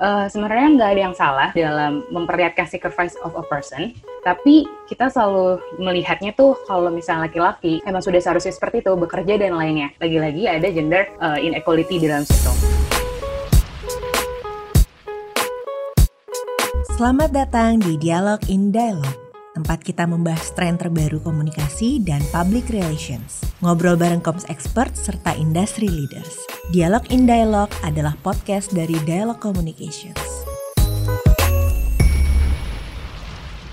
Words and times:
Uh, 0.00 0.24
sebenarnya 0.24 0.68
nggak 0.72 0.90
ada 0.96 1.02
yang 1.04 1.16
salah 1.16 1.48
dalam 1.52 2.00
memperlihatkan 2.08 2.64
sacrifice 2.64 3.12
of 3.20 3.36
a 3.36 3.44
person, 3.44 3.92
tapi 4.24 4.64
kita 4.88 5.12
selalu 5.12 5.60
melihatnya 5.76 6.32
tuh 6.32 6.56
kalau 6.64 6.88
misalnya 6.88 7.28
laki-laki 7.28 7.84
emang 7.84 8.00
sudah 8.00 8.16
seharusnya 8.16 8.56
seperti 8.56 8.80
itu 8.80 8.92
bekerja 8.96 9.36
dan 9.36 9.52
lainnya. 9.52 9.92
Lagi-lagi 10.00 10.48
ada 10.48 10.68
gender 10.72 11.12
uh, 11.20 11.36
inequality 11.36 12.00
di 12.00 12.06
dalam 12.08 12.24
situ. 12.24 12.52
Selamat 16.96 17.30
datang 17.30 17.76
di 17.78 18.00
Dialog 18.00 18.40
in 18.48 18.72
Dialog 18.72 19.21
tempat 19.52 19.84
kita 19.84 20.08
membahas 20.08 20.48
tren 20.56 20.80
terbaru 20.80 21.20
komunikasi 21.20 22.00
dan 22.00 22.24
public 22.32 22.72
relations. 22.72 23.44
Ngobrol 23.60 24.00
bareng 24.00 24.24
Koms 24.24 24.48
Expert 24.48 24.96
serta 24.96 25.36
industry 25.36 25.92
leaders. 25.92 26.40
Dialog 26.72 27.04
in 27.12 27.28
Dialog 27.28 27.68
adalah 27.84 28.16
podcast 28.24 28.72
dari 28.72 28.96
Dialog 29.04 29.36
Communications. 29.38 30.20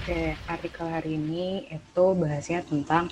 Oke, 0.04 0.36
artikel 0.52 0.86
hari 0.90 1.16
ini 1.16 1.70
itu 1.72 2.06
bahasnya 2.18 2.66
tentang 2.68 3.08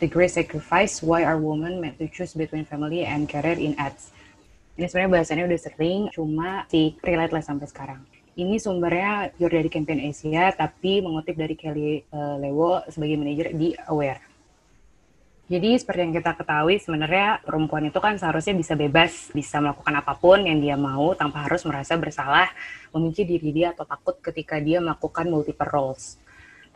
The 0.00 0.08
Great 0.08 0.32
Sacrifice, 0.32 1.04
Why 1.04 1.24
Are 1.24 1.40
Women 1.40 1.84
Meant 1.84 2.00
to 2.00 2.08
Choose 2.08 2.32
Between 2.32 2.64
Family 2.64 3.04
and 3.04 3.28
Career 3.28 3.60
in 3.60 3.76
Ads. 3.76 4.12
Ini 4.76 4.88
sebenarnya 4.88 5.12
bahasannya 5.20 5.44
udah 5.48 5.60
sering, 5.60 6.00
cuma 6.12 6.68
si 6.68 6.96
relate 7.00 7.32
lah 7.32 7.44
sampai 7.44 7.64
sekarang. 7.64 8.15
Ini 8.36 8.60
sumbernya 8.60 9.32
pure 9.32 9.64
dari 9.64 9.72
Campaign 9.72 10.12
Asia, 10.12 10.52
tapi 10.52 11.00
mengutip 11.00 11.40
dari 11.40 11.56
Kelly 11.56 12.04
uh, 12.12 12.36
Lewo 12.36 12.84
sebagai 12.92 13.16
manajer 13.16 13.56
di 13.56 13.72
Aware. 13.88 14.20
Jadi 15.48 15.78
seperti 15.78 16.00
yang 16.04 16.12
kita 16.12 16.36
ketahui 16.36 16.76
sebenarnya 16.76 17.40
perempuan 17.40 17.88
itu 17.88 17.96
kan 17.96 18.20
seharusnya 18.20 18.52
bisa 18.52 18.76
bebas, 18.76 19.32
bisa 19.32 19.56
melakukan 19.62 19.94
apa 19.94 20.12
pun 20.20 20.44
yang 20.44 20.60
dia 20.60 20.76
mau 20.76 21.16
tanpa 21.16 21.48
harus 21.48 21.64
merasa 21.64 21.96
bersalah, 21.96 22.52
membenci 22.92 23.24
diri 23.24 23.56
dia 23.56 23.72
atau 23.72 23.88
takut 23.88 24.20
ketika 24.20 24.60
dia 24.60 24.84
melakukan 24.84 25.32
multiple 25.32 25.70
roles. 25.72 26.20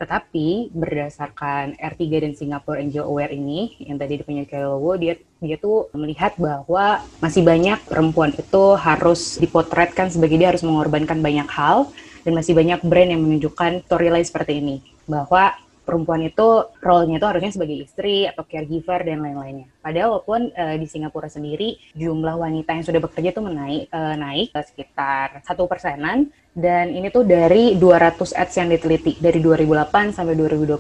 Tetapi 0.01 0.73
berdasarkan 0.73 1.77
R3 1.77 2.01
dan 2.25 2.33
Singapore 2.33 2.81
Angel 2.81 3.05
Aware 3.05 3.37
ini, 3.37 3.77
yang 3.85 4.01
tadi 4.01 4.17
dipunyai 4.17 4.49
Kelowo, 4.49 4.97
dia 4.97 5.21
dia 5.45 5.61
tuh 5.61 5.93
melihat 5.93 6.33
bahwa 6.41 7.05
masih 7.21 7.45
banyak 7.45 7.77
perempuan 7.85 8.33
itu 8.33 8.65
harus 8.81 9.37
dipotretkan 9.37 10.09
sebagai 10.09 10.41
dia 10.41 10.57
harus 10.57 10.65
mengorbankan 10.65 11.21
banyak 11.21 11.45
hal, 11.53 11.93
dan 12.25 12.33
masih 12.33 12.57
banyak 12.57 12.81
brand 12.81 13.13
yang 13.13 13.21
menunjukkan 13.21 13.85
storyline 13.85 14.25
seperti 14.25 14.65
ini. 14.65 14.81
Bahwa 15.05 15.53
perempuan 15.85 16.23
itu 16.23 16.71
role-nya 16.79 17.19
itu 17.19 17.27
harusnya 17.27 17.53
sebagai 17.53 17.77
istri 17.83 18.29
atau 18.29 18.47
caregiver 18.47 19.03
dan 19.03 19.25
lain-lainnya. 19.25 19.67
Padahal 19.83 20.19
walaupun 20.19 20.53
uh, 20.55 20.77
di 20.79 20.87
Singapura 20.87 21.27
sendiri 21.27 21.81
jumlah 21.97 22.37
wanita 22.37 22.71
yang 22.77 22.85
sudah 22.87 23.01
bekerja 23.03 23.35
itu 23.35 23.43
menaik 23.43 23.83
uh, 23.91 24.15
naik 24.15 24.49
uh, 24.55 24.65
sekitar 24.65 25.43
satu 25.43 25.67
persenan 25.67 26.31
dan 26.55 26.93
ini 26.93 27.11
tuh 27.11 27.27
dari 27.27 27.75
200 27.79 28.37
ads 28.37 28.55
yang 28.59 28.69
diteliti 28.71 29.19
dari 29.19 29.39
2008 29.43 30.15
sampai 30.15 30.35
2020 30.37 30.79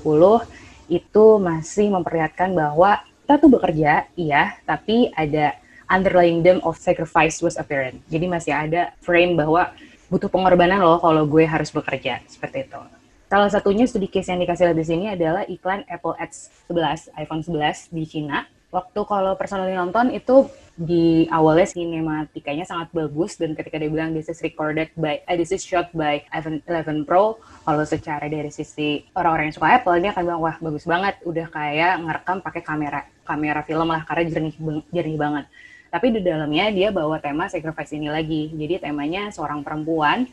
itu 0.90 1.26
masih 1.38 1.86
memperlihatkan 1.94 2.50
bahwa 2.54 2.98
kita 3.24 3.34
tuh 3.38 3.50
bekerja 3.50 3.92
iya 4.18 4.58
tapi 4.66 5.10
ada 5.14 5.54
underlying 5.90 6.46
them 6.46 6.62
of 6.62 6.78
sacrifice 6.78 7.42
was 7.42 7.58
apparent. 7.58 7.98
Jadi 8.06 8.30
masih 8.30 8.54
ada 8.54 8.94
frame 9.02 9.34
bahwa 9.34 9.74
butuh 10.06 10.30
pengorbanan 10.30 10.82
loh 10.82 11.02
kalau 11.02 11.26
gue 11.26 11.42
harus 11.46 11.70
bekerja 11.74 12.22
seperti 12.30 12.66
itu. 12.66 12.99
Salah 13.30 13.46
satunya 13.46 13.86
studi 13.86 14.10
case 14.10 14.34
yang 14.34 14.42
dikasih 14.42 14.66
lihat 14.66 14.78
di 14.82 14.82
sini 14.82 15.06
adalah 15.06 15.46
iklan 15.46 15.86
Apple 15.86 16.18
Ads 16.18 16.66
11, 16.66 17.14
iPhone 17.14 17.46
11 17.46 17.94
di 17.94 18.02
Cina. 18.02 18.42
Waktu 18.74 19.06
kalau 19.06 19.38
personally 19.38 19.70
nonton 19.70 20.10
itu 20.10 20.50
di 20.74 21.30
awalnya 21.30 21.62
sinematikanya 21.62 22.66
sangat 22.66 22.90
bagus 22.90 23.38
dan 23.38 23.54
ketika 23.54 23.78
dia 23.78 23.86
bilang 23.86 24.10
this 24.10 24.26
is 24.26 24.42
recorded 24.42 24.90
by, 24.98 25.22
eh, 25.30 25.38
this 25.38 25.54
is 25.54 25.62
shot 25.62 25.94
by 25.94 26.26
iPhone 26.34 26.58
11 26.66 27.06
Pro, 27.06 27.38
kalau 27.62 27.86
secara 27.86 28.26
dari 28.26 28.50
sisi 28.50 29.06
orang-orang 29.14 29.54
yang 29.54 29.56
suka 29.62 29.78
Apple 29.78 30.02
dia 30.02 30.10
akan 30.10 30.22
bilang 30.26 30.42
wah 30.42 30.56
bagus 30.58 30.82
banget, 30.90 31.14
udah 31.22 31.46
kayak 31.54 32.02
ngerekam 32.02 32.42
pakai 32.42 32.62
kamera 32.66 33.00
kamera 33.22 33.62
film 33.62 33.94
lah 33.94 34.02
karena 34.10 34.26
jernih 34.26 34.54
jernih 34.90 35.18
banget. 35.22 35.44
Tapi 35.90 36.06
di 36.18 36.20
dalamnya 36.22 36.66
dia 36.74 36.90
bawa 36.90 37.22
tema 37.22 37.46
sacrifice 37.46 37.94
ini 37.94 38.10
lagi. 38.10 38.50
Jadi 38.54 38.82
temanya 38.82 39.30
seorang 39.30 39.62
perempuan 39.62 40.26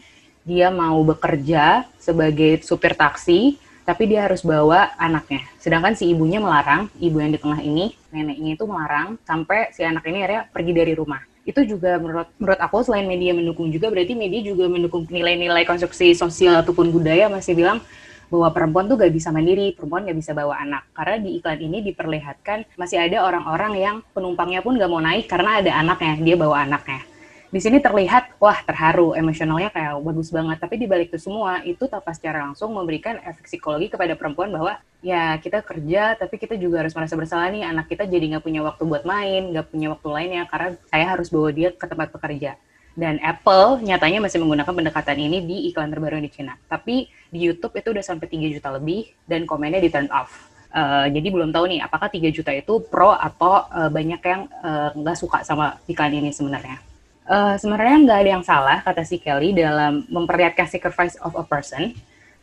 dia 0.48 0.72
mau 0.72 1.04
bekerja 1.04 1.84
sebagai 2.00 2.64
supir 2.64 2.96
taksi, 2.96 3.60
tapi 3.84 4.08
dia 4.08 4.24
harus 4.24 4.40
bawa 4.48 4.96
anaknya. 4.96 5.44
Sedangkan 5.60 5.92
si 5.92 6.08
ibunya 6.08 6.40
melarang, 6.40 6.88
ibu 7.04 7.20
yang 7.20 7.36
di 7.36 7.40
tengah 7.40 7.60
ini, 7.60 7.92
neneknya 8.16 8.56
itu 8.56 8.64
melarang 8.64 9.20
sampai 9.28 9.76
si 9.76 9.84
anak 9.84 10.08
ini 10.08 10.24
akhirnya 10.24 10.42
pergi 10.48 10.72
dari 10.72 10.94
rumah. 10.96 11.20
Itu 11.44 11.68
juga 11.68 12.00
menurut 12.00 12.32
menurut 12.40 12.60
aku 12.60 12.84
selain 12.84 13.08
media 13.08 13.36
mendukung 13.36 13.72
juga 13.72 13.92
berarti 13.92 14.16
media 14.16 14.40
juga 14.40 14.72
mendukung 14.72 15.04
nilai-nilai 15.08 15.68
konstruksi 15.68 16.16
sosial 16.16 16.64
ataupun 16.64 16.92
budaya 16.92 17.28
masih 17.28 17.56
bilang 17.56 17.84
bahwa 18.28 18.52
perempuan 18.52 18.92
tuh 18.92 19.00
gak 19.00 19.16
bisa 19.16 19.32
mandiri, 19.32 19.72
perempuan 19.72 20.04
gak 20.04 20.20
bisa 20.20 20.36
bawa 20.36 20.60
anak. 20.60 20.84
Karena 20.92 21.16
di 21.24 21.40
iklan 21.40 21.60
ini 21.64 21.80
diperlihatkan 21.92 22.76
masih 22.76 23.00
ada 23.00 23.24
orang-orang 23.24 23.74
yang 23.80 23.96
penumpangnya 24.12 24.60
pun 24.60 24.76
gak 24.76 24.92
mau 24.92 25.00
naik 25.00 25.32
karena 25.32 25.64
ada 25.64 25.72
anaknya, 25.80 26.14
dia 26.24 26.36
bawa 26.36 26.68
anaknya 26.68 27.17
di 27.48 27.60
sini 27.64 27.80
terlihat 27.80 28.36
wah 28.44 28.60
terharu. 28.64 29.16
Emosionalnya 29.16 29.72
kayak 29.72 30.04
bagus 30.04 30.30
banget. 30.30 30.58
Tapi 30.60 30.76
di 30.76 30.86
balik 30.86 31.16
itu 31.16 31.20
semua 31.20 31.64
itu 31.64 31.88
tanpa 31.88 32.12
secara 32.12 32.44
langsung 32.44 32.76
memberikan 32.76 33.18
efek 33.24 33.48
psikologi 33.48 33.88
kepada 33.88 34.20
perempuan 34.20 34.52
bahwa 34.52 34.76
ya 35.00 35.40
kita 35.40 35.64
kerja 35.64 36.20
tapi 36.20 36.36
kita 36.36 36.60
juga 36.60 36.84
harus 36.84 36.92
merasa 36.92 37.16
bersalah 37.16 37.48
nih. 37.48 37.64
Anak 37.64 37.88
kita 37.88 38.04
jadi 38.04 38.36
nggak 38.36 38.44
punya 38.44 38.62
waktu 38.64 38.84
buat 38.84 39.04
main 39.08 39.56
nggak 39.56 39.72
punya 39.72 39.88
waktu 39.96 40.08
lainnya 40.12 40.44
karena 40.52 40.70
saya 40.92 41.06
harus 41.08 41.28
bawa 41.32 41.50
dia 41.56 41.70
ke 41.72 41.86
tempat 41.88 42.12
bekerja 42.12 42.60
dan 42.98 43.22
Apple 43.22 43.86
nyatanya 43.86 44.26
masih 44.26 44.42
menggunakan 44.42 44.74
pendekatan 44.74 45.22
ini 45.22 45.46
di 45.46 45.70
iklan 45.70 45.94
terbaru 45.94 46.18
di 46.18 46.34
Cina. 46.34 46.58
Tapi 46.66 47.06
di 47.30 47.40
YouTube 47.46 47.78
itu 47.78 47.94
udah 47.94 48.02
sampai 48.02 48.26
3 48.26 48.58
juta 48.58 48.74
lebih 48.74 49.14
dan 49.30 49.46
komennya 49.46 49.78
di 49.78 49.94
turn 49.94 50.10
off. 50.10 50.50
Uh, 50.74 51.06
jadi 51.08 51.30
belum 51.30 51.54
tahu 51.54 51.78
nih 51.78 51.80
apakah 51.86 52.10
3 52.10 52.34
juta 52.34 52.52
itu 52.52 52.82
pro 52.90 53.14
atau 53.14 53.70
uh, 53.70 53.88
banyak 53.94 54.20
yang 54.20 54.50
nggak 54.98 55.16
uh, 55.16 55.20
suka 55.22 55.46
sama 55.46 55.78
iklan 55.86 56.10
ini 56.18 56.34
sebenarnya. 56.34 56.87
Uh, 57.28 57.60
sebenarnya 57.60 58.08
nggak 58.08 58.20
ada 58.24 58.30
yang 58.40 58.46
salah 58.48 58.80
kata 58.80 59.04
si 59.04 59.20
Kelly 59.20 59.52
dalam 59.52 60.08
memperlihatkan 60.08 60.64
sacrifice 60.72 61.20
of 61.20 61.36
a 61.36 61.44
person, 61.44 61.92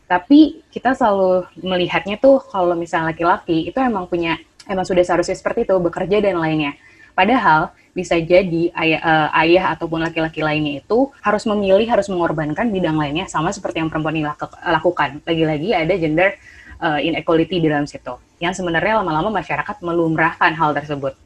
tapi 0.04 0.60
kita 0.68 0.92
selalu 0.92 1.48
melihatnya 1.64 2.20
tuh 2.20 2.36
kalau 2.52 2.76
misalnya 2.76 3.16
laki-laki 3.16 3.64
itu 3.72 3.78
emang 3.80 4.04
punya 4.04 4.36
emang 4.68 4.84
sudah 4.84 5.00
seharusnya 5.00 5.32
seperti 5.40 5.64
itu 5.64 5.72
bekerja 5.80 6.20
dan 6.20 6.36
lainnya. 6.36 6.76
Padahal 7.16 7.72
bisa 7.96 8.20
jadi 8.20 8.68
ayah, 8.76 9.00
uh, 9.00 9.28
ayah 9.40 9.72
ataupun 9.72 10.04
laki-laki 10.04 10.44
lainnya 10.44 10.84
itu 10.84 11.08
harus 11.24 11.48
memilih 11.48 11.88
harus 11.88 12.12
mengorbankan 12.12 12.68
bidang 12.68 13.00
lainnya 13.00 13.24
sama 13.24 13.56
seperti 13.56 13.80
yang 13.80 13.88
perempuan 13.88 14.20
ini 14.20 14.28
lakukan. 14.68 15.24
Lagi-lagi 15.24 15.72
ada 15.72 15.94
gender 15.96 16.36
uh, 16.84 17.00
inequality 17.00 17.56
di 17.62 17.72
dalam 17.72 17.88
situ 17.88 18.20
yang 18.36 18.52
sebenarnya 18.52 19.00
lama-lama 19.00 19.32
masyarakat 19.32 19.80
melumrahkan 19.80 20.52
hal 20.52 20.76
tersebut. 20.76 21.23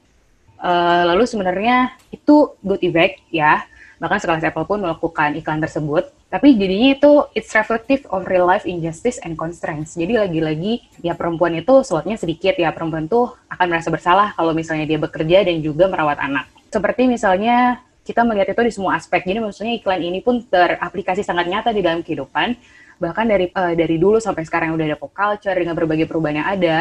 Uh, 0.58 1.14
lalu 1.14 1.24
sebenarnya 1.24 1.94
itu 2.10 2.52
good 2.66 2.82
effect 2.82 3.22
ya, 3.30 3.62
bahkan 4.02 4.19
sekelas 4.19 4.42
Apple 4.42 4.66
pun 4.66 4.82
melakukan 4.82 5.38
iklan 5.38 5.62
tersebut. 5.62 6.10
Tapi 6.28 6.60
jadinya 6.60 6.92
itu 6.92 7.12
it's 7.32 7.56
reflective 7.56 8.04
of 8.12 8.28
real 8.28 8.44
life 8.44 8.69
injustice 8.69 9.16
and 9.24 9.32
constraints. 9.38 9.96
Jadi 9.96 10.19
lagi-lagi 10.19 10.84
ya 11.00 11.16
perempuan 11.16 11.56
itu 11.56 11.80
slotnya 11.80 12.20
sedikit 12.20 12.52
ya 12.60 12.69
perempuan 12.69 13.08
tuh 13.08 13.32
akan 13.48 13.66
merasa 13.70 13.88
bersalah 13.88 14.36
kalau 14.36 14.52
misalnya 14.52 14.84
dia 14.84 15.00
bekerja 15.00 15.48
dan 15.48 15.64
juga 15.64 15.88
merawat 15.88 16.20
anak. 16.20 16.44
Seperti 16.69 17.08
misalnya 17.08 17.80
kita 18.04 18.28
melihat 18.28 18.52
itu 18.52 18.60
di 18.60 18.72
semua 18.72 19.00
aspek. 19.00 19.25
Jadi 19.25 19.40
maksudnya 19.40 19.72
iklan 19.76 20.00
ini 20.04 20.20
pun 20.20 20.44
teraplikasi 20.44 21.25
sangat 21.25 21.48
nyata 21.48 21.72
di 21.72 21.80
dalam 21.80 22.04
kehidupan. 22.04 22.56
Bahkan 23.00 23.25
dari 23.25 23.46
uh, 23.52 23.72
dari 23.72 23.96
dulu 23.96 24.20
sampai 24.20 24.44
sekarang 24.44 24.76
udah 24.76 24.84
ada 24.84 24.98
pop 25.00 25.12
culture 25.12 25.56
dengan 25.56 25.72
berbagai 25.76 26.04
perubahan 26.04 26.44
yang 26.44 26.48
ada, 26.48 26.76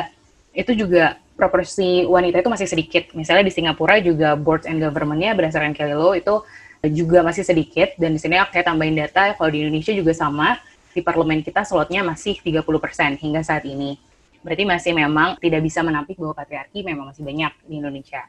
itu 0.53 0.71
juga 0.73 1.19
proporsi 1.37 2.03
wanita 2.03 2.41
itu 2.41 2.49
masih 2.49 2.67
sedikit. 2.67 3.03
Misalnya 3.13 3.45
di 3.45 3.53
Singapura 3.53 4.01
juga 4.01 4.33
boards 4.33 4.65
and 4.65 4.81
government-nya 4.81 5.37
berdasarkan 5.37 5.71
Kelly 5.77 5.93
Law 5.93 6.17
itu 6.17 6.41
juga 6.89 7.21
masih 7.21 7.45
sedikit. 7.45 7.93
Dan 7.95 8.17
di 8.17 8.19
sini 8.19 8.41
saya 8.41 8.65
tambahin 8.65 8.97
data, 8.97 9.37
kalau 9.37 9.53
di 9.53 9.61
Indonesia 9.61 9.93
juga 9.93 10.17
sama, 10.17 10.57
di 10.91 11.05
parlemen 11.05 11.45
kita 11.45 11.61
slotnya 11.61 12.01
masih 12.01 12.41
30% 12.41 13.21
hingga 13.21 13.45
saat 13.45 13.63
ini. 13.69 14.01
Berarti 14.41 14.63
masih 14.65 14.91
memang 14.97 15.37
tidak 15.37 15.61
bisa 15.61 15.85
menampik 15.85 16.17
bahwa 16.17 16.33
patriarki 16.33 16.81
memang 16.81 17.13
masih 17.13 17.21
banyak 17.21 17.53
di 17.69 17.73
Indonesia. 17.77 18.25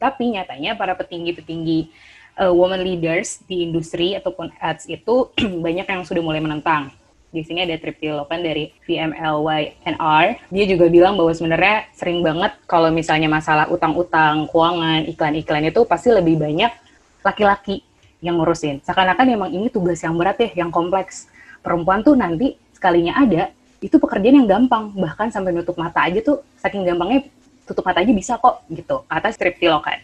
Tapi 0.00 0.34
nyatanya 0.34 0.74
para 0.80 0.96
petinggi-petinggi 0.96 1.92
uh, 2.40 2.52
woman 2.52 2.80
leaders 2.80 3.44
di 3.44 3.68
industri 3.68 4.16
ataupun 4.16 4.52
ads 4.56 4.88
itu 4.88 5.28
banyak 5.64 5.84
yang 5.84 6.02
sudah 6.08 6.22
mulai 6.24 6.40
menentang 6.40 6.88
di 7.36 7.44
sini 7.44 7.68
ada 7.68 7.76
Tripti 7.76 8.08
Lopan 8.08 8.40
dari 8.40 8.72
VMLYNR. 8.88 10.48
Dia 10.48 10.64
juga 10.64 10.88
bilang 10.88 11.20
bahwa 11.20 11.36
sebenarnya 11.36 11.92
sering 11.92 12.24
banget 12.24 12.56
kalau 12.64 12.88
misalnya 12.88 13.28
masalah 13.28 13.68
utang-utang, 13.68 14.48
keuangan, 14.48 15.04
iklan-iklan 15.04 15.68
itu 15.68 15.84
pasti 15.84 16.08
lebih 16.08 16.40
banyak 16.40 16.72
laki-laki 17.20 17.84
yang 18.24 18.40
ngurusin. 18.40 18.80
Seakan-akan 18.80 19.28
emang 19.28 19.50
ini 19.52 19.68
tugas 19.68 20.00
yang 20.00 20.16
berat 20.16 20.40
ya, 20.40 20.64
yang 20.64 20.72
kompleks. 20.72 21.28
Perempuan 21.60 22.00
tuh 22.00 22.16
nanti 22.16 22.56
sekalinya 22.72 23.20
ada, 23.20 23.52
itu 23.84 24.00
pekerjaan 24.00 24.40
yang 24.40 24.48
gampang. 24.48 24.96
Bahkan 24.96 25.28
sampai 25.28 25.52
nutup 25.52 25.76
mata 25.76 26.08
aja 26.08 26.24
tuh, 26.24 26.40
saking 26.56 26.88
gampangnya 26.88 27.28
tutup 27.68 27.84
mata 27.84 28.00
aja 28.00 28.12
bisa 28.16 28.40
kok, 28.40 28.64
gitu. 28.72 29.04
Kata 29.04 29.28
Tripti 29.36 29.68
Lopan. 29.68 30.00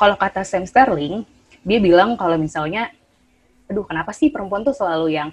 Kalau 0.00 0.16
kata 0.16 0.48
Sam 0.48 0.64
Sterling, 0.64 1.28
dia 1.60 1.76
bilang 1.76 2.16
kalau 2.16 2.40
misalnya 2.40 2.88
aduh 3.68 3.86
kenapa 3.86 4.10
sih 4.10 4.32
perempuan 4.32 4.64
tuh 4.66 4.74
selalu 4.74 5.14
yang 5.14 5.28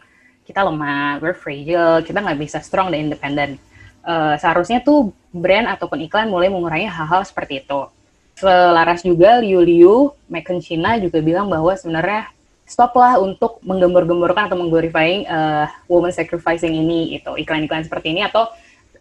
kita 0.48 0.64
lemah, 0.64 1.20
we're 1.20 1.36
fragile, 1.36 2.00
kita 2.00 2.24
nggak 2.24 2.40
bisa 2.40 2.64
strong 2.64 2.88
dan 2.88 3.12
independent. 3.12 3.60
Uh, 4.08 4.40
seharusnya 4.40 4.80
tuh 4.80 5.12
brand 5.36 5.68
ataupun 5.68 6.00
iklan 6.08 6.32
mulai 6.32 6.48
mengurangi 6.48 6.88
hal-hal 6.88 7.28
seperti 7.28 7.68
itu. 7.68 7.92
Selaras 8.40 9.04
juga 9.04 9.44
Liu 9.44 9.60
Liu, 9.60 9.96
Megan 10.32 10.64
China 10.64 10.96
juga 10.96 11.20
bilang 11.20 11.52
bahwa 11.52 11.76
sebenarnya 11.76 12.32
stoplah 12.64 13.20
untuk 13.20 13.60
menggembor-gemborkan 13.68 14.48
atau 14.48 14.56
mengglorifying 14.56 15.28
uh, 15.28 15.68
woman 15.92 16.16
sacrificing 16.16 16.72
ini 16.80 17.20
itu 17.20 17.32
iklan-iklan 17.36 17.84
seperti 17.84 18.16
ini 18.16 18.24
atau 18.24 18.48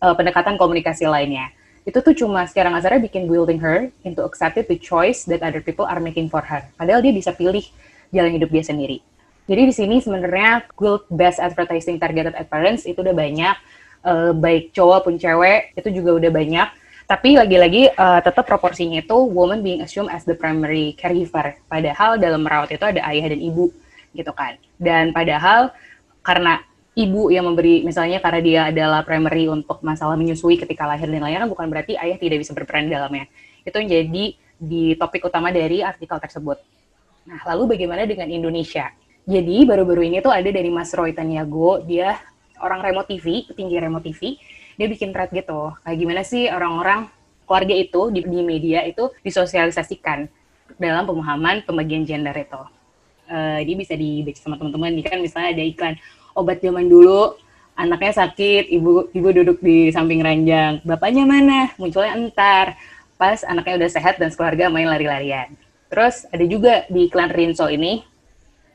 uh, 0.03 0.15
pendekatan 0.19 0.59
komunikasi 0.59 1.07
lainnya. 1.07 1.55
Itu 1.87 2.03
tuh 2.03 2.19
cuma 2.19 2.43
secara 2.51 2.75
nggak 2.75 3.07
bikin 3.07 3.31
building 3.31 3.63
her 3.63 3.87
into 4.03 4.27
accepted 4.27 4.67
the 4.67 4.75
choice 4.75 5.23
that 5.31 5.39
other 5.47 5.63
people 5.63 5.87
are 5.87 6.03
making 6.03 6.27
for 6.27 6.43
her. 6.43 6.67
Padahal 6.75 6.99
dia 6.99 7.15
bisa 7.15 7.31
pilih 7.31 7.63
jalan 8.11 8.35
hidup 8.35 8.51
dia 8.51 8.67
sendiri. 8.67 8.99
Jadi 9.47 9.63
di 9.71 9.75
sini 9.75 9.97
sebenarnya 10.03 10.67
guild 10.75 11.07
best 11.07 11.39
advertising 11.39 12.03
targeted 12.03 12.35
at 12.35 12.51
parents 12.51 12.83
itu 12.83 12.99
udah 12.99 13.15
banyak, 13.15 13.55
uh, 14.03 14.31
baik 14.35 14.75
cowok 14.75 15.07
pun 15.07 15.15
cewek 15.17 15.75
itu 15.79 16.03
juga 16.03 16.19
udah 16.19 16.31
banyak. 16.35 16.69
Tapi 17.07 17.39
lagi-lagi 17.39 17.95
uh, 17.95 18.19
tetap 18.19 18.51
proporsinya 18.51 18.99
itu 18.99 19.15
woman 19.15 19.63
being 19.63 19.79
assumed 19.79 20.11
as 20.11 20.27
the 20.27 20.35
primary 20.35 20.99
caregiver. 20.99 21.55
Padahal 21.71 22.19
dalam 22.19 22.43
merawat 22.43 22.75
itu 22.75 22.83
ada 22.83 22.99
ayah 23.07 23.31
dan 23.31 23.39
ibu 23.39 23.71
gitu 24.11 24.35
kan. 24.35 24.59
Dan 24.75 25.15
padahal 25.15 25.71
karena 26.27 26.59
ibu 26.99 27.31
yang 27.31 27.47
memberi 27.47 27.87
misalnya 27.87 28.19
karena 28.19 28.41
dia 28.43 28.61
adalah 28.75 29.07
primary 29.07 29.47
untuk 29.47 29.79
masalah 29.87 30.19
menyusui 30.19 30.59
ketika 30.59 30.83
lahir 30.89 31.07
dan 31.07 31.23
lainnya 31.23 31.47
kan 31.47 31.51
bukan 31.53 31.71
berarti 31.71 31.95
ayah 31.95 32.19
tidak 32.19 32.43
bisa 32.43 32.51
berperan 32.51 32.91
di 32.91 32.99
dalamnya. 32.99 33.31
Itu 33.63 33.79
yang 33.79 33.87
jadi 33.87 34.25
di 34.59 34.85
topik 34.99 35.23
utama 35.23 35.55
dari 35.55 35.87
artikel 35.87 36.19
tersebut. 36.19 36.59
Nah, 37.31 37.39
lalu 37.55 37.79
bagaimana 37.79 38.03
dengan 38.03 38.27
Indonesia? 38.27 38.91
Jadi 39.27 39.67
baru-baru 39.67 40.07
ini 40.07 40.23
tuh 40.23 40.31
ada 40.31 40.47
dari 40.47 40.71
Mas 40.71 40.95
Roy 40.95 41.11
Taniago, 41.11 41.83
dia 41.83 42.15
orang 42.63 42.79
remote 42.79 43.11
TV, 43.11 43.43
petinggi 43.43 43.75
remote 43.83 44.07
TV, 44.07 44.39
dia 44.79 44.87
bikin 44.87 45.11
thread 45.11 45.35
gitu, 45.35 45.75
kayak 45.83 45.99
gimana 45.99 46.23
sih 46.23 46.47
orang-orang 46.47 47.11
keluarga 47.43 47.75
itu 47.75 48.15
di, 48.15 48.23
di 48.23 48.41
media 48.47 48.87
itu 48.87 49.11
disosialisasikan 49.27 50.31
dalam 50.79 51.11
pemahaman 51.11 51.67
pembagian 51.67 52.07
gender 52.07 52.39
itu. 52.39 52.63
Uh, 53.27 53.59
dia 53.67 53.75
bisa 53.75 53.99
dibaca 53.99 54.39
sama 54.39 54.63
teman-teman, 54.63 54.95
kan 55.03 55.19
misalnya 55.19 55.59
ada 55.59 55.65
iklan 55.67 55.95
obat 56.39 56.63
zaman 56.63 56.87
dulu, 56.87 57.35
anaknya 57.75 58.23
sakit, 58.23 58.71
ibu 58.71 59.11
ibu 59.11 59.29
duduk 59.43 59.59
di 59.59 59.91
samping 59.91 60.23
ranjang, 60.23 60.79
bapaknya 60.87 61.27
mana? 61.27 61.75
Munculnya 61.83 62.15
entar, 62.15 62.79
pas 63.19 63.43
anaknya 63.43 63.83
udah 63.83 63.91
sehat 63.91 64.23
dan 64.23 64.31
sekeluarga 64.31 64.71
main 64.71 64.87
lari-larian. 64.87 65.51
Terus 65.91 66.31
ada 66.31 66.47
juga 66.47 66.87
di 66.87 67.11
iklan 67.11 67.35
Rinso 67.35 67.67
ini, 67.67 68.07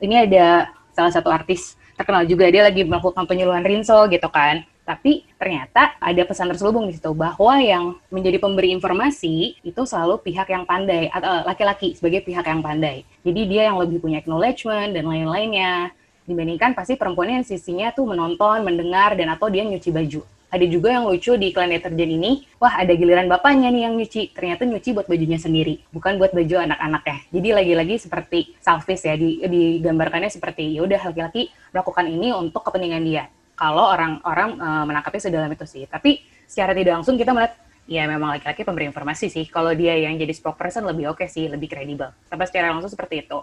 ini 0.01 0.27
ada 0.27 0.73
salah 0.91 1.13
satu 1.13 1.29
artis 1.31 1.77
terkenal 1.95 2.25
juga. 2.25 2.49
Dia 2.49 2.65
lagi 2.67 2.81
melakukan 2.83 3.23
penyuluhan 3.29 3.63
rinso 3.63 4.09
gitu 4.09 4.27
kan. 4.27 4.65
Tapi 4.81 5.23
ternyata 5.37 5.93
ada 6.01 6.21
pesan 6.25 6.49
terselubung 6.49 6.89
di 6.89 6.97
situ 6.97 7.13
bahwa 7.13 7.53
yang 7.61 7.95
menjadi 8.09 8.41
pemberi 8.41 8.73
informasi 8.73 9.61
itu 9.61 9.81
selalu 9.85 10.19
pihak 10.25 10.49
yang 10.49 10.65
pandai 10.65 11.07
atau 11.13 11.45
laki-laki 11.45 11.93
sebagai 11.93 12.25
pihak 12.25 12.43
yang 12.43 12.59
pandai. 12.65 13.05
Jadi 13.21 13.41
dia 13.45 13.69
yang 13.69 13.77
lebih 13.77 14.01
punya 14.01 14.19
acknowledgement 14.19 14.91
dan 14.91 15.05
lain-lainnya. 15.05 15.93
Dibandingkan 16.25 16.73
pasti 16.73 16.97
perempuannya 16.97 17.41
yang 17.41 17.47
sisinya 17.47 17.87
tuh 17.93 18.09
menonton, 18.09 18.65
mendengar 18.65 19.13
dan 19.13 19.31
atau 19.31 19.47
dia 19.47 19.61
nyuci 19.63 19.93
baju 19.93 20.25
ada 20.51 20.65
juga 20.67 20.91
yang 20.91 21.07
lucu 21.07 21.39
di 21.39 21.55
iklan 21.55 21.71
deterjen 21.71 22.11
ini, 22.11 22.43
wah 22.59 22.75
ada 22.75 22.91
giliran 22.91 23.31
bapaknya 23.31 23.71
nih 23.71 23.87
yang 23.87 23.95
nyuci, 23.95 24.35
ternyata 24.35 24.67
nyuci 24.67 24.91
buat 24.91 25.07
bajunya 25.07 25.39
sendiri, 25.39 25.79
bukan 25.95 26.19
buat 26.19 26.35
baju 26.35 26.55
anak-anak 26.67 27.03
ya. 27.07 27.17
Jadi 27.39 27.49
lagi-lagi 27.55 27.95
seperti 28.03 28.39
selfish 28.59 29.07
ya, 29.07 29.15
di, 29.15 29.39
digambarkannya 29.39 30.27
seperti 30.27 30.75
ya 30.75 30.83
udah 30.83 30.99
laki-laki 31.07 31.47
melakukan 31.71 32.05
ini 32.11 32.35
untuk 32.35 32.67
kepentingan 32.67 33.03
dia. 33.07 33.31
Kalau 33.55 33.95
orang-orang 33.95 34.59
e, 34.59 34.67
menangkapnya 34.91 35.21
sedalam 35.23 35.51
itu 35.55 35.63
sih, 35.63 35.87
tapi 35.87 36.19
secara 36.43 36.75
tidak 36.75 36.99
langsung 36.99 37.15
kita 37.15 37.31
melihat 37.31 37.55
ya 37.87 38.03
memang 38.11 38.35
laki-laki 38.35 38.67
pemberi 38.67 38.91
informasi 38.91 39.31
sih. 39.31 39.47
Kalau 39.47 39.71
dia 39.71 39.95
yang 40.03 40.19
jadi 40.19 40.35
spokesperson 40.35 40.83
lebih 40.83 41.15
oke 41.15 41.23
okay 41.23 41.31
sih, 41.31 41.47
lebih 41.47 41.71
kredibel. 41.71 42.11
Tapi 42.27 42.43
secara 42.43 42.75
langsung 42.75 42.91
seperti 42.91 43.23
itu. 43.23 43.39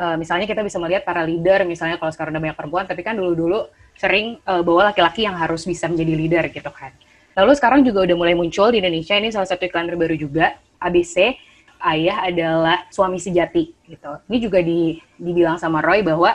Uh, 0.00 0.16
misalnya 0.16 0.48
kita 0.48 0.64
bisa 0.64 0.80
melihat 0.80 1.04
para 1.04 1.26
leader, 1.26 1.66
misalnya 1.68 2.00
kalau 2.00 2.08
sekarang 2.14 2.32
udah 2.32 2.42
banyak 2.48 2.56
perempuan, 2.56 2.84
tapi 2.88 3.02
kan 3.04 3.18
dulu-dulu 3.18 3.68
sering 4.00 4.40
uh, 4.48 4.64
bahwa 4.64 4.88
laki-laki 4.88 5.28
yang 5.28 5.36
harus 5.36 5.68
bisa 5.68 5.84
menjadi 5.84 6.12
leader 6.16 6.44
gitu 6.48 6.72
kan. 6.72 6.96
Lalu 7.36 7.52
sekarang 7.52 7.80
juga 7.84 8.08
udah 8.08 8.16
mulai 8.16 8.32
muncul 8.32 8.72
di 8.72 8.80
Indonesia 8.80 9.12
ini 9.12 9.28
salah 9.28 9.44
satu 9.44 9.68
iklan 9.68 9.92
terbaru 9.92 10.16
juga 10.16 10.56
ABC 10.80 11.36
ayah 11.84 12.24
adalah 12.24 12.88
suami 12.88 13.20
sejati 13.20 13.76
gitu. 13.84 14.12
Ini 14.32 14.38
juga 14.40 14.64
di, 14.64 14.96
dibilang 15.20 15.60
sama 15.60 15.84
Roy 15.84 16.00
bahwa 16.00 16.32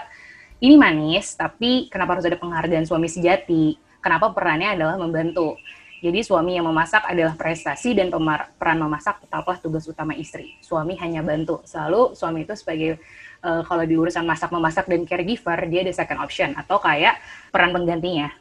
ini 0.62 0.78
manis 0.78 1.34
tapi 1.34 1.90
kenapa 1.90 2.18
harus 2.18 2.26
ada 2.30 2.38
penghargaan 2.38 2.86
suami 2.86 3.10
sejati? 3.10 3.82
Kenapa 3.98 4.30
perannya 4.30 4.78
adalah 4.78 5.02
membantu? 5.02 5.58
Jadi 6.06 6.22
suami 6.22 6.54
yang 6.54 6.70
memasak 6.70 7.02
adalah 7.10 7.34
prestasi 7.34 7.98
dan 7.98 8.14
peran 8.62 8.78
memasak 8.78 9.26
tetaplah 9.26 9.58
tugas 9.58 9.90
utama 9.90 10.14
istri. 10.14 10.54
Suami 10.62 10.94
hanya 11.02 11.26
bantu. 11.26 11.66
Selalu 11.66 12.14
suami 12.14 12.46
itu 12.46 12.54
sebagai 12.54 13.02
uh, 13.46 13.62
kalau 13.62 13.86
di 13.86 13.94
urusan 13.94 14.26
masak 14.26 14.50
memasak 14.50 14.90
dan 14.90 15.06
caregiver 15.06 15.62
dia 15.70 15.86
ada 15.86 15.94
second 15.94 16.18
option 16.18 16.58
atau 16.58 16.82
kayak 16.82 17.22
peran 17.54 17.70
penggantinya. 17.70 18.34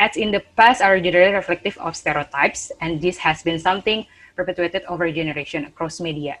Ads 0.00 0.16
in 0.16 0.32
the 0.32 0.40
past 0.56 0.80
are 0.80 0.96
generally 0.96 1.36
reflective 1.36 1.76
of 1.76 1.92
stereotypes 1.92 2.72
and 2.80 3.04
this 3.04 3.20
has 3.20 3.44
been 3.44 3.60
something 3.60 4.08
perpetuated 4.32 4.80
over 4.88 5.04
generation 5.12 5.68
across 5.68 6.00
media. 6.00 6.40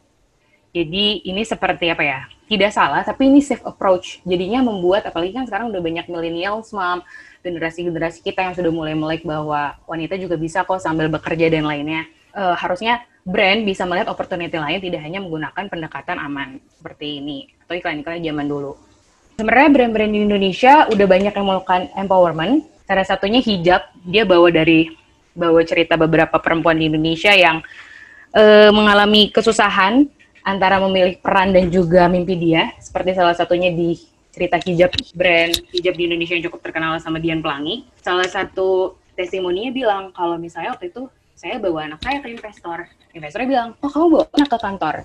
Jadi 0.72 1.20
ini 1.28 1.44
seperti 1.44 1.92
apa 1.92 2.00
ya? 2.00 2.20
Tidak 2.48 2.72
salah, 2.72 3.04
tapi 3.04 3.28
ini 3.28 3.44
safe 3.44 3.60
approach. 3.68 4.24
Jadinya 4.24 4.64
membuat, 4.64 5.04
apalagi 5.04 5.36
kan 5.36 5.44
sekarang 5.44 5.68
udah 5.68 5.84
banyak 5.84 6.08
millennials, 6.08 6.72
mom, 6.72 7.04
generasi-generasi 7.44 8.24
kita 8.24 8.40
yang 8.40 8.56
sudah 8.56 8.72
mulai 8.72 8.96
melek 8.96 9.20
bahwa 9.20 9.76
wanita 9.84 10.16
juga 10.16 10.40
bisa 10.40 10.64
kok 10.64 10.80
sambil 10.80 11.12
bekerja 11.12 11.52
dan 11.52 11.68
lainnya. 11.68 12.08
Uh, 12.32 12.56
harusnya 12.56 13.04
brand 13.22 13.62
bisa 13.62 13.86
melihat 13.86 14.10
opportunity 14.10 14.58
lain 14.58 14.82
tidak 14.82 15.00
hanya 15.02 15.22
menggunakan 15.22 15.70
pendekatan 15.70 16.18
aman 16.18 16.58
seperti 16.74 17.22
ini 17.22 17.46
atau 17.62 17.74
iklan-iklan 17.78 18.22
zaman 18.22 18.46
dulu. 18.50 18.72
Sebenarnya 19.38 19.68
brand-brand 19.72 20.12
di 20.12 20.20
Indonesia 20.28 20.86
udah 20.92 21.06
banyak 21.08 21.32
yang 21.32 21.46
melakukan 21.46 21.82
empowerment. 21.96 22.68
Salah 22.84 23.06
satunya 23.06 23.40
hijab, 23.40 23.82
dia 24.04 24.28
bawa 24.28 24.52
dari 24.52 24.92
bawa 25.32 25.64
cerita 25.64 25.96
beberapa 25.96 26.36
perempuan 26.36 26.76
di 26.76 26.92
Indonesia 26.92 27.32
yang 27.32 27.64
uh, 28.36 28.70
mengalami 28.74 29.32
kesusahan 29.32 30.04
antara 30.44 30.82
memilih 30.82 31.16
peran 31.22 31.54
dan 31.54 31.72
juga 31.72 32.10
mimpi 32.10 32.36
dia. 32.36 32.76
Seperti 32.82 33.16
salah 33.16 33.32
satunya 33.32 33.72
di 33.72 33.96
cerita 34.32 34.56
hijab 34.60 34.92
brand 35.12 35.52
hijab 35.72 35.94
di 35.96 36.08
Indonesia 36.08 36.34
yang 36.36 36.44
cukup 36.48 36.60
terkenal 36.64 36.98
sama 37.00 37.16
Dian 37.16 37.40
Pelangi. 37.40 37.88
Salah 38.04 38.28
satu 38.28 39.00
testimoninya 39.16 39.72
bilang 39.72 40.12
kalau 40.12 40.36
misalnya 40.36 40.76
waktu 40.76 40.92
itu 40.92 41.08
saya 41.42 41.58
bawa 41.58 41.90
anak 41.90 41.98
saya 42.06 42.22
ke 42.22 42.30
investor. 42.30 42.86
Investornya 43.10 43.48
bilang, 43.50 43.68
oh 43.82 43.90
kamu 43.90 44.06
bawa 44.14 44.24
anak 44.38 44.48
ke 44.54 44.58
kantor. 44.62 44.96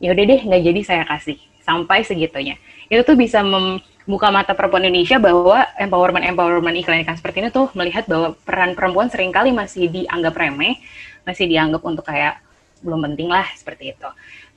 Ya 0.00 0.08
udah 0.16 0.24
deh, 0.24 0.40
nggak 0.40 0.62
jadi 0.64 0.80
saya 0.80 1.04
kasih. 1.04 1.36
Sampai 1.60 2.00
segitunya. 2.00 2.56
Itu 2.88 3.04
tuh 3.04 3.12
bisa 3.12 3.44
membuka 3.44 4.32
mata 4.32 4.56
perempuan 4.56 4.88
Indonesia 4.88 5.20
bahwa 5.20 5.68
empowerment-empowerment 5.76 6.80
iklan-iklan 6.80 7.20
seperti 7.20 7.44
ini 7.44 7.48
tuh 7.52 7.68
melihat 7.76 8.08
bahwa 8.08 8.32
peran 8.40 8.72
perempuan 8.72 9.12
sering 9.12 9.36
kali 9.36 9.52
masih 9.52 9.92
dianggap 9.92 10.32
remeh, 10.32 10.80
masih 11.28 11.44
dianggap 11.44 11.84
untuk 11.84 12.08
kayak 12.08 12.40
belum 12.80 13.12
penting 13.12 13.28
lah 13.28 13.44
seperti 13.52 13.92
itu. 13.92 14.08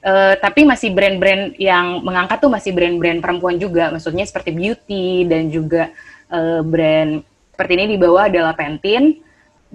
Uh, 0.08 0.40
tapi 0.40 0.64
masih 0.64 0.96
brand-brand 0.96 1.60
yang 1.60 2.00
mengangkat 2.00 2.40
tuh 2.40 2.50
masih 2.50 2.72
brand-brand 2.72 3.20
perempuan 3.20 3.60
juga, 3.60 3.92
maksudnya 3.92 4.24
seperti 4.24 4.56
beauty 4.56 5.28
dan 5.28 5.52
juga 5.52 5.92
uh, 6.32 6.64
brand 6.64 7.28
seperti 7.52 7.72
ini 7.76 7.86
di 7.92 7.98
bawah 8.00 8.32
adalah 8.32 8.56
Pantene. 8.56 9.20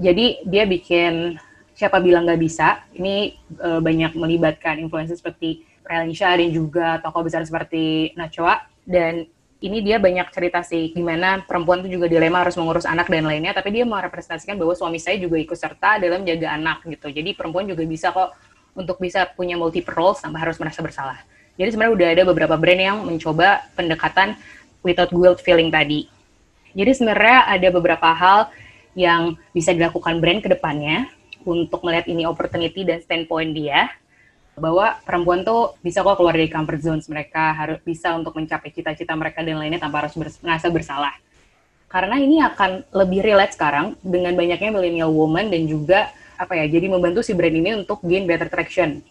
Jadi 0.00 0.40
dia 0.48 0.64
bikin 0.64 1.36
siapa 1.80 1.96
bilang 2.04 2.28
nggak 2.28 2.40
bisa. 2.44 2.84
Ini 2.92 3.32
uh, 3.56 3.80
banyak 3.80 4.12
melibatkan 4.12 4.76
influencer 4.76 5.16
seperti 5.16 5.64
Shah 6.12 6.36
dan 6.36 6.52
juga 6.52 7.00
tokoh 7.00 7.24
besar 7.24 7.40
seperti 7.48 8.12
Nachoa. 8.20 8.68
Dan 8.84 9.24
ini 9.64 9.80
dia 9.80 9.96
banyak 9.96 10.28
cerita 10.28 10.60
sih 10.60 10.92
gimana 10.92 11.40
perempuan 11.44 11.80
itu 11.80 11.96
juga 11.96 12.06
dilema 12.08 12.44
harus 12.44 12.56
mengurus 12.60 12.84
anak 12.84 13.08
dan 13.08 13.24
lainnya, 13.24 13.56
tapi 13.56 13.72
dia 13.72 13.88
merepresentasikan 13.88 14.60
bahwa 14.60 14.76
suami 14.76 15.00
saya 15.00 15.16
juga 15.16 15.40
ikut 15.40 15.56
serta 15.56 15.96
dalam 15.96 16.24
jaga 16.28 16.52
anak 16.52 16.84
gitu. 16.84 17.08
Jadi 17.08 17.32
perempuan 17.32 17.64
juga 17.64 17.84
bisa 17.88 18.12
kok 18.12 18.36
untuk 18.76 19.00
bisa 19.00 19.24
punya 19.32 19.56
multiple 19.56 19.96
roles 19.96 20.20
tanpa 20.20 20.40
harus 20.40 20.60
merasa 20.60 20.80
bersalah. 20.84 21.18
Jadi 21.56 21.76
sebenarnya 21.76 21.92
udah 21.96 22.08
ada 22.12 22.22
beberapa 22.24 22.54
brand 22.56 22.80
yang 22.80 22.96
mencoba 23.04 23.68
pendekatan 23.76 24.36
without 24.80 25.12
guilt 25.12 25.44
feeling 25.44 25.68
tadi. 25.68 26.08
Jadi 26.72 26.90
sebenarnya 26.96 27.50
ada 27.50 27.68
beberapa 27.68 28.08
hal 28.14 28.48
yang 28.96 29.36
bisa 29.52 29.74
dilakukan 29.76 30.22
brand 30.22 30.40
ke 30.40 30.48
depannya 30.48 31.10
untuk 31.44 31.80
melihat 31.86 32.06
ini 32.10 32.24
opportunity 32.28 32.84
dan 32.84 33.00
standpoint 33.00 33.52
dia 33.52 33.90
bahwa 34.60 35.00
perempuan 35.02 35.40
tuh 35.40 35.74
bisa 35.80 36.04
kok 36.04 36.20
keluar 36.20 36.36
dari 36.36 36.52
comfort 36.52 36.80
zones 36.84 37.06
mereka 37.08 37.56
harus 37.56 37.80
bisa 37.80 38.12
untuk 38.12 38.36
mencapai 38.36 38.68
cita-cita 38.68 39.16
mereka 39.16 39.40
dan 39.40 39.56
lainnya 39.56 39.80
tanpa 39.80 40.04
harus 40.04 40.14
merasa 40.18 40.68
bersalah. 40.68 41.16
Karena 41.90 42.20
ini 42.22 42.38
akan 42.38 42.86
lebih 42.94 43.24
relate 43.24 43.56
sekarang 43.56 43.98
dengan 44.04 44.36
banyaknya 44.38 44.70
millennial 44.70 45.10
woman 45.10 45.50
dan 45.50 45.66
juga 45.66 46.12
apa 46.38 46.54
ya 46.56 46.70
jadi 46.70 46.86
membantu 46.86 47.20
si 47.20 47.34
brand 47.34 47.52
ini 47.52 47.82
untuk 47.82 48.00
gain 48.06 48.24
better 48.28 48.46
traction. 48.46 49.02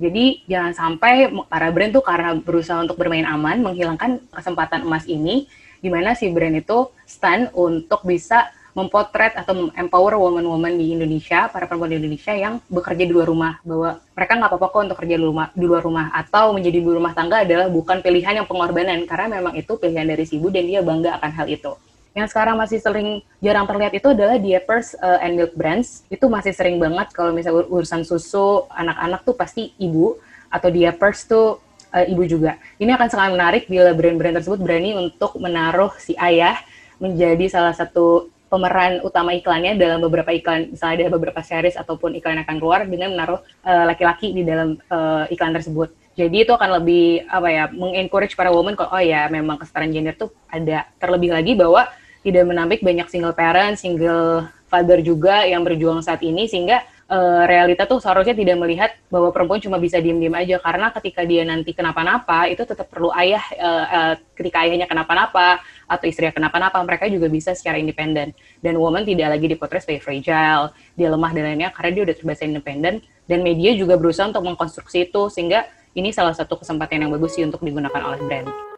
Jadi 0.00 0.48
jangan 0.48 0.72
sampai 0.72 1.28
para 1.46 1.68
brand 1.68 1.92
tuh 1.92 2.00
karena 2.00 2.32
berusaha 2.34 2.80
untuk 2.80 2.96
bermain 2.96 3.28
aman, 3.28 3.60
menghilangkan 3.60 4.24
kesempatan 4.32 4.88
emas 4.88 5.04
ini, 5.04 5.44
di 5.84 5.92
mana 5.92 6.16
si 6.16 6.32
brand 6.32 6.56
itu 6.56 6.88
stand 7.04 7.52
untuk 7.52 8.00
bisa 8.08 8.48
mempotret 8.72 9.36
atau 9.36 9.68
empower 9.76 10.16
woman-woman 10.16 10.80
di 10.80 10.96
Indonesia, 10.96 11.48
para 11.52 11.68
perempuan 11.68 11.92
di 11.92 12.00
Indonesia 12.00 12.32
yang 12.32 12.58
bekerja 12.72 13.04
di 13.04 13.12
luar 13.12 13.28
rumah, 13.28 13.60
bahwa 13.60 14.00
mereka 14.16 14.32
nggak 14.40 14.50
apa-apa 14.50 14.66
kok 14.72 14.80
untuk 14.88 14.98
kerja 15.04 15.14
di, 15.20 15.24
rumah, 15.24 15.46
di 15.52 15.64
luar 15.64 15.82
rumah, 15.84 16.06
atau 16.16 16.56
menjadi 16.56 16.76
ibu 16.80 16.96
rumah 16.96 17.12
tangga 17.12 17.44
adalah 17.44 17.68
bukan 17.68 18.00
pilihan 18.00 18.42
yang 18.42 18.46
pengorbanan, 18.48 19.04
karena 19.04 19.40
memang 19.40 19.54
itu 19.60 19.76
pilihan 19.76 20.08
dari 20.08 20.24
si 20.24 20.40
ibu 20.40 20.48
dan 20.48 20.64
dia 20.64 20.80
bangga 20.80 21.20
akan 21.20 21.30
hal 21.36 21.46
itu. 21.52 21.72
Yang 22.12 22.28
sekarang 22.36 22.60
masih 22.60 22.76
sering 22.80 23.24
jarang 23.40 23.64
terlihat 23.64 23.92
itu 23.96 24.08
adalah 24.12 24.36
diapers 24.36 24.92
uh, 25.00 25.16
and 25.24 25.32
milk 25.32 25.56
brands. 25.56 26.04
Itu 26.12 26.28
masih 26.28 26.52
sering 26.52 26.76
banget 26.76 27.08
kalau 27.16 27.32
misalnya 27.32 27.64
urusan 27.68 28.04
susu 28.04 28.68
anak-anak 28.68 29.24
tuh 29.24 29.32
pasti 29.32 29.72
ibu 29.80 30.20
atau 30.52 30.68
diapers 30.68 31.24
tuh 31.24 31.56
uh, 31.88 32.04
ibu 32.04 32.24
juga. 32.28 32.60
Ini 32.76 32.92
akan 33.00 33.08
sangat 33.08 33.30
menarik 33.32 33.64
bila 33.64 33.96
brand-brand 33.96 34.36
tersebut 34.40 34.60
berani 34.60 34.92
untuk 34.92 35.40
menaruh 35.40 35.92
si 35.96 36.12
ayah 36.20 36.60
menjadi 37.00 37.48
salah 37.48 37.72
satu 37.72 38.28
pemeran 38.52 39.00
utama 39.00 39.32
iklannya 39.32 39.80
dalam 39.80 40.04
beberapa 40.04 40.28
iklan, 40.28 40.76
misalnya 40.76 41.08
ada 41.08 41.16
beberapa 41.16 41.40
series 41.40 41.80
ataupun 41.80 42.12
iklan 42.20 42.44
akan 42.44 42.60
keluar 42.60 42.84
dengan 42.84 43.16
menaruh 43.16 43.40
eh, 43.64 43.84
laki-laki 43.88 44.28
uh, 44.28 44.34
di 44.36 44.42
dalam 44.44 44.68
uh, 44.92 45.24
iklan 45.32 45.56
tersebut. 45.56 45.88
Jadi 46.12 46.44
itu 46.44 46.52
akan 46.52 46.84
lebih 46.84 47.24
apa 47.24 47.48
ya, 47.48 47.64
mengencourage 47.72 48.36
para 48.36 48.52
woman 48.52 48.76
kalau 48.76 48.92
oh 48.92 49.00
ya 49.00 49.24
memang 49.32 49.56
kesetaraan 49.56 49.88
gender 49.88 50.12
tuh 50.12 50.28
ada. 50.52 50.84
Terlebih 51.00 51.32
lagi 51.32 51.56
bahwa 51.56 51.88
tidak 52.20 52.44
menampik 52.44 52.84
banyak 52.84 53.08
single 53.08 53.32
parent, 53.32 53.80
single 53.80 54.44
father 54.68 55.00
juga 55.00 55.48
yang 55.48 55.64
berjuang 55.64 56.04
saat 56.04 56.20
ini 56.20 56.44
sehingga 56.44 56.84
uh, 57.12 57.44
realita 57.44 57.84
tuh 57.84 58.00
seharusnya 58.00 58.32
tidak 58.32 58.56
melihat 58.56 58.90
bahwa 59.12 59.28
perempuan 59.28 59.60
cuma 59.60 59.76
bisa 59.76 60.00
diem-diem 60.00 60.32
aja. 60.32 60.56
Karena 60.58 60.88
ketika 60.96 61.22
dia 61.28 61.44
nanti 61.44 61.76
kenapa-napa 61.76 62.48
itu 62.48 62.64
tetap 62.64 62.88
perlu 62.88 63.12
ayah 63.12 63.44
uh, 63.60 63.86
uh, 63.86 64.14
ketika 64.32 64.64
ayahnya 64.64 64.88
kenapa-napa 64.88 65.60
atau 65.84 66.06
istrinya 66.08 66.32
kenapa-napa 66.32 66.80
mereka 66.82 67.04
juga 67.12 67.28
bisa 67.28 67.52
secara 67.52 67.76
independen. 67.76 68.32
Dan 68.64 68.80
woman 68.80 69.04
tidak 69.04 69.36
lagi 69.36 69.46
dipotret 69.52 69.84
sebagai 69.84 70.02
fragile 70.02 70.72
dia 70.96 71.08
lemah 71.12 71.30
dan 71.36 71.44
lainnya 71.52 71.68
karena 71.76 71.90
dia 71.92 72.02
udah 72.08 72.16
terbiasa 72.16 72.42
independen. 72.48 73.04
Dan 73.28 73.44
media 73.44 73.76
juga 73.76 74.00
berusaha 74.00 74.26
untuk 74.32 74.42
mengkonstruksi 74.42 75.12
itu 75.12 75.28
sehingga 75.28 75.68
ini 75.92 76.10
salah 76.10 76.32
satu 76.32 76.56
kesempatan 76.56 77.04
yang 77.04 77.12
bagus 77.12 77.36
sih 77.36 77.44
untuk 77.44 77.60
digunakan 77.60 78.00
oleh 78.00 78.18
brand. 78.24 78.71